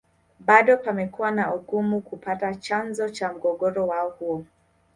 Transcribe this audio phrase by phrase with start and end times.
[0.39, 4.45] Bado pamekuwa na Ugumu kupata chanzo cha mgogoro wao huo